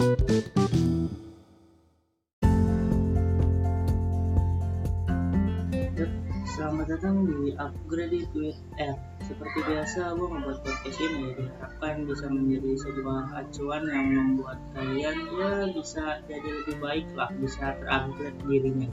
Selamat 0.00 0.16
datang 6.88 7.28
di 7.28 7.52
Upgrade 7.60 8.24
with 8.32 8.56
Ed. 8.80 8.96
Seperti 9.28 9.60
biasa, 9.60 10.16
gue 10.16 10.24
membuat 10.24 10.64
podcast 10.64 10.96
ini 11.04 11.36
diharapkan 11.36 12.08
bisa 12.08 12.32
menjadi 12.32 12.80
sebuah 12.80 13.44
acuan 13.44 13.92
yang 13.92 14.08
membuat 14.08 14.56
kalian 14.72 15.16
ya 15.36 15.68
bisa 15.68 16.24
jadi 16.24 16.48
lebih 16.48 16.80
baik 16.80 17.04
lah, 17.12 17.28
bisa 17.36 17.76
terupgrade 17.84 18.40
dirinya. 18.48 18.88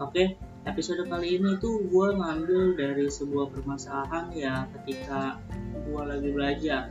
Oke, 0.00 0.40
episode 0.64 1.04
kali 1.12 1.36
ini 1.36 1.60
tuh 1.60 1.84
gue 1.92 2.08
ngambil 2.16 2.80
dari 2.80 3.12
sebuah 3.12 3.52
permasalahan 3.52 4.32
ya 4.32 4.64
ketika 4.80 5.44
gue 5.76 6.02
lagi 6.08 6.32
belajar. 6.32 6.88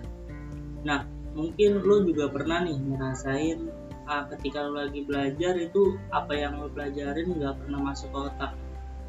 Nah, 0.85 1.22
mungkin 1.33 1.81
lo 1.81 2.05
juga 2.05 2.29
pernah 2.29 2.65
nih 2.65 2.77
ngerasain 2.77 3.59
uh, 4.05 4.23
ketika 4.33 4.65
lo 4.65 4.85
lagi 4.85 5.01
belajar 5.05 5.57
itu 5.57 5.97
apa 6.13 6.33
yang 6.33 6.61
lo 6.61 6.69
pelajarin 6.69 7.33
nggak 7.33 7.57
pernah 7.65 7.79
masuk 7.81 8.09
ke 8.13 8.19
otak 8.31 8.51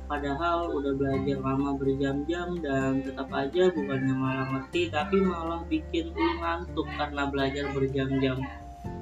padahal 0.05 0.69
udah 0.77 0.93
belajar 0.97 1.41
lama 1.41 1.77
berjam-jam 1.81 2.61
dan 2.61 3.01
tetap 3.01 3.29
aja 3.33 3.73
bukannya 3.73 4.15
malah 4.15 4.47
ngerti 4.53 4.93
tapi 4.93 5.17
malah 5.21 5.65
bikin 5.69 6.13
lu 6.13 6.31
ngantuk 6.45 6.85
karena 7.01 7.23
belajar 7.33 7.65
berjam-jam. 7.73 8.39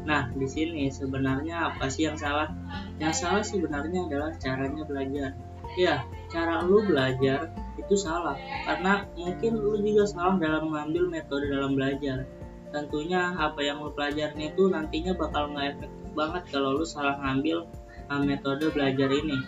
Nah, 0.03 0.31
di 0.35 0.47
sini 0.47 0.91
sebenarnya 0.91 1.75
apa 1.75 1.87
sih 1.91 2.07
yang 2.07 2.19
salah? 2.19 2.51
Yang 2.99 3.15
salah 3.23 3.43
sebenarnya 3.43 4.07
adalah 4.07 4.31
caranya 4.39 4.83
belajar. 4.87 5.31
Ya, 5.79 6.07
cara 6.31 6.63
lu 6.63 6.87
belajar 6.87 7.51
itu 7.79 7.95
salah 7.99 8.37
karena 8.69 9.07
mungkin 9.17 9.59
lu 9.59 9.79
juga 9.81 10.05
salah 10.07 10.37
dalam 10.39 10.71
mengambil 10.71 11.11
metode 11.11 11.51
dalam 11.51 11.75
belajar. 11.75 12.27
Tentunya 12.73 13.37
apa 13.37 13.61
yang 13.61 13.85
lu 13.85 13.93
pelajarin 13.93 14.41
itu 14.41 14.73
nantinya 14.73 15.13
bakal 15.13 15.53
nggak 15.53 15.77
efektif 15.77 16.03
banget 16.17 16.43
kalau 16.53 16.77
lu 16.77 16.85
salah 16.85 17.17
ngambil 17.21 17.69
uh, 18.09 18.23
metode 18.23 18.69
belajar 18.73 19.09
ini 19.09 19.41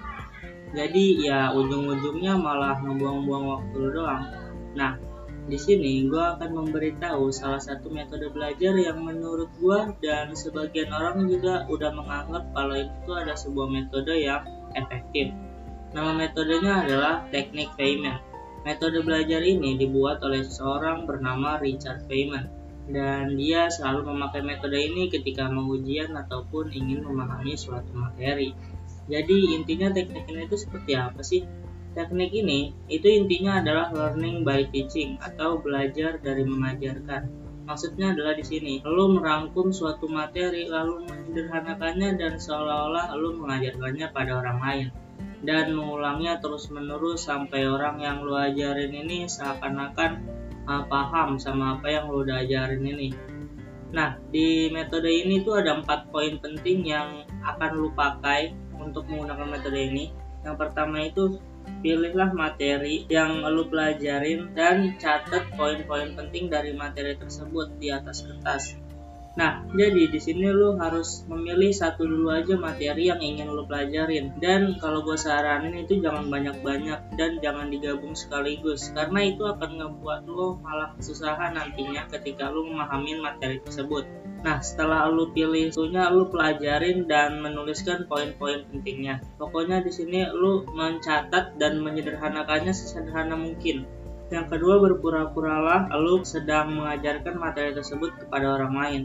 jadi 0.74 1.04
ya 1.22 1.38
ujung-ujungnya 1.54 2.34
malah 2.34 2.80
ngebuang-buang 2.82 3.44
waktu 3.46 3.74
lu 3.78 3.90
doang 3.94 4.24
nah 4.74 4.98
di 5.44 5.60
sini 5.60 6.08
gue 6.08 6.24
akan 6.24 6.56
memberitahu 6.56 7.28
salah 7.28 7.60
satu 7.60 7.92
metode 7.92 8.32
belajar 8.32 8.72
yang 8.80 9.04
menurut 9.04 9.52
gue 9.60 9.78
dan 10.00 10.32
sebagian 10.32 10.88
orang 10.88 11.28
juga 11.28 11.68
udah 11.68 11.92
menganggap 11.92 12.48
kalau 12.56 12.80
itu 12.80 13.10
ada 13.12 13.36
sebuah 13.36 13.68
metode 13.68 14.24
yang 14.24 14.40
efektif. 14.72 15.36
Nama 15.92 16.16
metodenya 16.16 16.88
adalah 16.88 17.28
teknik 17.28 17.76
Feynman. 17.76 18.24
Metode 18.64 19.04
belajar 19.04 19.44
ini 19.44 19.76
dibuat 19.76 20.24
oleh 20.24 20.40
seseorang 20.40 21.04
bernama 21.04 21.60
Richard 21.60 22.08
Feynman 22.08 22.63
dan 22.84 23.40
dia 23.40 23.72
selalu 23.72 24.12
memakai 24.12 24.44
metode 24.44 24.76
ini 24.76 25.08
ketika 25.08 25.48
mengujian 25.48 26.12
ataupun 26.12 26.68
ingin 26.68 27.04
memahami 27.04 27.56
suatu 27.56 27.88
materi. 27.96 28.52
Jadi 29.08 29.56
intinya 29.56 29.92
teknik 29.92 30.28
ini 30.28 30.48
itu 30.48 30.56
seperti 30.60 30.92
apa 30.96 31.20
sih? 31.24 31.44
Teknik 31.96 32.34
ini 32.34 32.74
itu 32.90 33.06
intinya 33.06 33.62
adalah 33.62 33.94
learning 33.94 34.42
by 34.44 34.66
teaching 34.68 35.16
atau 35.22 35.60
belajar 35.60 36.20
dari 36.20 36.44
mengajarkan. 36.44 37.30
Maksudnya 37.64 38.12
adalah 38.12 38.36
di 38.36 38.44
sini, 38.44 38.84
lo 38.84 39.08
merangkum 39.08 39.72
suatu 39.72 40.04
materi 40.04 40.68
lalu 40.68 41.08
menyederhanakannya 41.08 42.20
dan 42.20 42.36
seolah-olah 42.36 43.16
lo 43.16 43.40
mengajarkannya 43.40 44.12
pada 44.12 44.36
orang 44.36 44.58
lain 44.60 44.88
dan 45.44 45.76
mengulangnya 45.76 46.40
terus-menerus 46.40 47.28
sampai 47.28 47.68
orang 47.68 48.00
yang 48.00 48.24
lo 48.24 48.36
ajarin 48.36 48.92
ini 48.92 49.28
seakan-akan 49.28 50.24
uh, 50.64 50.82
paham 50.88 51.36
sama 51.36 51.78
apa 51.78 51.88
yang 51.92 52.08
lo 52.08 52.24
udah 52.24 52.42
ajarin 52.44 52.84
ini. 52.84 53.12
Nah, 53.94 54.18
di 54.32 54.72
metode 54.74 55.06
ini 55.06 55.46
tuh 55.46 55.62
ada 55.62 55.78
empat 55.78 56.10
poin 56.10 56.34
penting 56.42 56.82
yang 56.82 57.22
akan 57.46 57.70
lo 57.78 57.94
pakai 57.94 58.50
untuk 58.74 59.06
menggunakan 59.06 59.46
metode 59.46 59.78
ini. 59.78 60.10
Yang 60.42 60.56
pertama 60.60 60.98
itu 61.06 61.38
pilihlah 61.80 62.34
materi 62.34 63.08
yang 63.08 63.40
lo 63.44 63.64
pelajarin 63.70 64.52
dan 64.52 64.98
catat 65.00 65.48
poin-poin 65.54 66.12
penting 66.16 66.50
dari 66.50 66.74
materi 66.74 67.14
tersebut 67.16 67.78
di 67.78 67.88
atas 67.94 68.26
kertas. 68.26 68.83
Nah, 69.34 69.66
jadi 69.74 70.06
di 70.06 70.20
sini 70.22 70.46
lo 70.46 70.78
harus 70.78 71.26
memilih 71.26 71.74
satu 71.74 72.06
dulu 72.06 72.30
aja 72.30 72.54
materi 72.54 73.10
yang 73.10 73.18
ingin 73.18 73.50
lo 73.50 73.66
pelajarin. 73.66 74.30
Dan 74.38 74.78
kalau 74.78 75.02
gue 75.02 75.18
saranin 75.18 75.74
itu 75.74 75.98
jangan 75.98 76.30
banyak-banyak 76.30 77.18
dan 77.18 77.42
jangan 77.42 77.66
digabung 77.66 78.14
sekaligus 78.14 78.94
karena 78.94 79.26
itu 79.26 79.42
akan 79.42 79.70
ngebuat 79.82 80.30
lo 80.30 80.62
malah 80.62 80.94
kesusahan 80.94 81.58
nantinya 81.58 82.06
ketika 82.14 82.46
lo 82.46 82.62
memahami 82.62 83.18
materi 83.18 83.58
tersebut. 83.58 84.06
Nah, 84.44 84.60
setelah 84.60 85.08
lu 85.08 85.32
pilih 85.32 85.72
itunya, 85.72 86.04
lu 86.12 86.28
pelajarin 86.28 87.08
dan 87.08 87.40
menuliskan 87.40 88.04
poin-poin 88.04 88.60
pentingnya. 88.68 89.24
Pokoknya 89.40 89.80
di 89.80 89.88
sini 89.88 90.28
lu 90.36 90.68
mencatat 90.68 91.56
dan 91.56 91.80
menyederhanakannya 91.80 92.76
sesederhana 92.76 93.40
mungkin. 93.40 93.88
Yang 94.32 94.56
kedua, 94.56 94.80
berpura-puralah 94.80 95.92
lu 96.00 96.24
sedang 96.24 96.72
mengajarkan 96.80 97.36
materi 97.36 97.76
tersebut 97.76 98.16
kepada 98.24 98.56
orang 98.56 98.74
lain. 98.74 99.02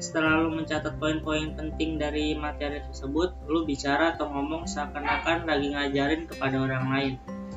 Setelah 0.00 0.42
lu 0.42 0.50
mencatat 0.50 0.98
poin-poin 0.98 1.54
penting 1.54 2.00
dari 2.00 2.34
materi 2.34 2.82
tersebut, 2.82 3.30
lu 3.46 3.62
bicara 3.62 4.16
atau 4.16 4.26
ngomong 4.26 4.66
seakan-akan 4.66 5.46
lagi 5.46 5.70
ngajarin 5.70 6.26
kepada 6.26 6.56
orang 6.58 6.86
lain. 6.90 7.14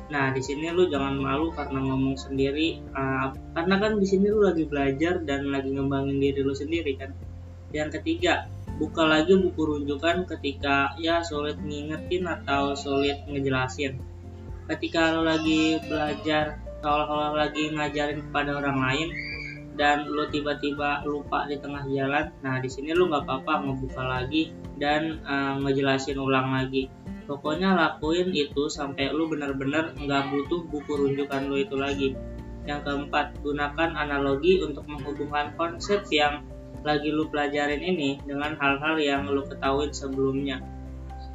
Nah, 0.08 0.32
di 0.32 0.40
sini 0.40 0.72
lu 0.72 0.88
jangan 0.88 1.20
malu 1.20 1.52
karena 1.52 1.84
ngomong 1.84 2.16
sendiri, 2.16 2.80
uh, 2.96 3.34
karena 3.52 3.74
kan 3.76 4.00
di 4.00 4.06
sini 4.08 4.32
lu 4.32 4.40
lagi 4.40 4.64
belajar 4.64 5.20
dan 5.20 5.52
lagi 5.52 5.74
ngembangin 5.74 6.16
diri 6.16 6.40
lu 6.40 6.56
sendiri 6.56 6.96
kan. 6.96 7.12
Yang 7.74 8.00
ketiga, 8.00 8.48
buka 8.80 9.04
lagi 9.04 9.36
buku 9.36 9.58
rujukan 9.58 10.24
ketika 10.24 10.96
ya 10.96 11.20
sulit 11.20 11.60
ngingetin 11.60 12.24
atau 12.24 12.72
sulit 12.72 13.20
ngejelasin. 13.28 14.00
Ketika 14.70 15.12
lu 15.12 15.28
lagi 15.28 15.76
belajar, 15.84 16.67
kalau 16.80 17.34
lagi 17.34 17.74
ngajarin 17.74 18.22
kepada 18.30 18.58
orang 18.58 18.78
lain, 18.78 19.08
dan 19.78 20.10
lu 20.10 20.26
tiba-tiba 20.26 21.06
lupa 21.06 21.46
di 21.46 21.54
tengah 21.62 21.86
jalan, 21.86 22.34
nah 22.42 22.58
di 22.58 22.66
sini 22.66 22.90
lu 22.90 23.06
nggak 23.06 23.22
apa-apa 23.22 23.62
ngebuka 23.62 24.02
lagi 24.02 24.50
dan 24.82 25.22
uh, 25.22 25.54
ngejelasin 25.62 26.18
ulang 26.18 26.50
lagi. 26.50 26.90
Pokoknya 27.30 27.78
lakuin 27.78 28.34
itu 28.34 28.66
sampai 28.66 29.14
lu 29.14 29.30
bener-bener 29.30 29.94
nggak 29.94 30.34
butuh 30.34 30.66
buku 30.66 30.92
rujukan 30.98 31.46
lu 31.46 31.62
itu 31.62 31.78
lagi. 31.78 32.18
Yang 32.66 32.90
keempat 32.90 33.38
gunakan 33.40 33.94
analogi 33.94 34.60
untuk 34.66 34.82
menghubungkan 34.90 35.54
konsep 35.54 36.02
yang 36.10 36.42
lagi 36.82 37.14
lu 37.14 37.30
pelajarin 37.30 37.80
ini 37.80 38.18
dengan 38.26 38.58
hal-hal 38.58 38.98
yang 38.98 39.30
lu 39.30 39.46
ketahui 39.46 39.94
sebelumnya. 39.94 40.58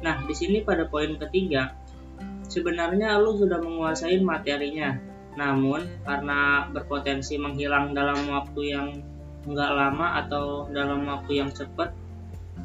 Nah 0.04 0.20
di 0.28 0.34
sini 0.36 0.60
pada 0.60 0.84
poin 0.84 1.16
ketiga 1.16 1.72
sebenarnya 2.44 3.16
lu 3.16 3.40
sudah 3.40 3.56
menguasai 3.62 4.20
materinya 4.20 5.13
namun 5.34 5.86
karena 6.06 6.70
berpotensi 6.70 7.38
menghilang 7.38 7.94
dalam 7.94 8.26
waktu 8.30 8.60
yang 8.70 8.88
nggak 9.44 9.70
lama 9.76 10.24
atau 10.24 10.70
dalam 10.72 11.04
waktu 11.04 11.44
yang 11.44 11.50
cepat 11.52 11.92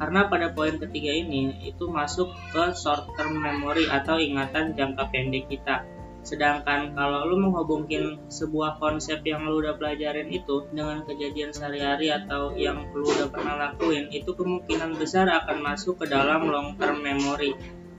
karena 0.00 0.32
pada 0.32 0.48
poin 0.56 0.80
ketiga 0.80 1.12
ini 1.12 1.52
itu 1.66 1.84
masuk 1.92 2.32
ke 2.56 2.72
short 2.72 3.12
term 3.20 3.36
memory 3.36 3.84
atau 3.84 4.16
ingatan 4.16 4.72
jangka 4.72 5.12
pendek 5.12 5.44
kita. 5.52 5.84
Sedangkan 6.24 6.96
kalau 6.96 7.28
lu 7.28 7.36
menghubungkan 7.36 8.16
sebuah 8.32 8.80
konsep 8.80 9.20
yang 9.28 9.44
lu 9.44 9.60
udah 9.60 9.76
pelajarin 9.76 10.32
itu 10.32 10.68
dengan 10.72 11.04
kejadian 11.04 11.52
sehari-hari 11.52 12.12
atau 12.12 12.56
yang 12.56 12.88
lu 12.96 13.08
udah 13.08 13.28
pernah 13.28 13.56
lakuin, 13.56 14.08
itu 14.08 14.32
kemungkinan 14.32 14.96
besar 14.96 15.28
akan 15.28 15.64
masuk 15.64 16.00
ke 16.00 16.06
dalam 16.08 16.48
long 16.48 16.76
term 16.80 17.04
memory 17.04 17.56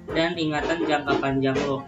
dan 0.09 0.33
ingatan 0.37 0.85
jangka 0.85 1.21
panjang 1.21 1.57
lo. 1.69 1.85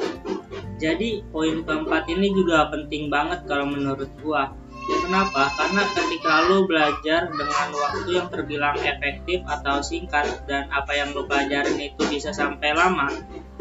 Jadi 0.84 1.24
poin 1.32 1.64
keempat 1.64 2.12
ini 2.12 2.36
juga 2.36 2.68
penting 2.68 3.08
banget 3.08 3.48
kalau 3.48 3.72
menurut 3.72 4.12
gua 4.20 4.52
Kenapa? 4.84 5.48
Karena 5.56 5.88
ketika 5.96 6.44
lo 6.52 6.68
belajar 6.68 7.32
dengan 7.32 7.68
waktu 7.72 8.20
yang 8.20 8.28
terbilang 8.28 8.76
efektif 8.84 9.40
atau 9.48 9.80
singkat 9.80 10.44
dan 10.44 10.68
apa 10.76 10.92
yang 10.92 11.16
lo 11.16 11.24
pelajarin 11.24 11.80
itu 11.80 12.04
bisa 12.12 12.36
sampai 12.36 12.76
lama, 12.76 13.08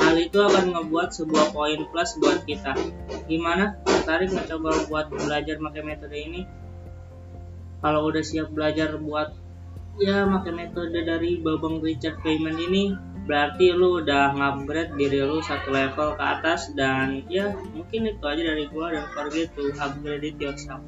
hal 0.03 0.15
itu 0.19 0.43
akan 0.43 0.75
ngebuat 0.75 1.15
sebuah 1.15 1.55
poin 1.55 1.79
plus 1.95 2.19
buat 2.19 2.43
kita. 2.43 2.75
Gimana? 3.31 3.79
Tertarik 3.87 4.35
mencoba 4.35 4.83
buat 4.91 5.07
belajar 5.15 5.63
pakai 5.63 5.83
metode 5.87 6.19
ini? 6.19 6.43
Kalau 7.79 8.11
udah 8.11 8.23
siap 8.27 8.51
belajar 8.51 8.99
buat 8.99 9.31
ya 10.03 10.27
pakai 10.27 10.53
metode 10.55 11.07
dari 11.07 11.39
Babang 11.39 11.79
Richard 11.79 12.19
Feynman 12.27 12.59
ini, 12.59 12.99
berarti 13.23 13.71
lu 13.71 14.03
udah 14.03 14.35
ngupgrade 14.35 14.99
diri 14.99 15.23
lu 15.23 15.39
satu 15.39 15.71
level 15.71 16.19
ke 16.19 16.25
atas 16.25 16.75
dan 16.75 17.23
ya 17.31 17.55
mungkin 17.75 18.11
itu 18.11 18.25
aja 18.27 18.43
dari 18.43 18.67
gua 18.67 18.91
dan 18.91 19.07
forget 19.15 19.51
to 19.55 19.71
upgrade 19.79 20.27
it 20.27 20.37
yourself 20.43 20.83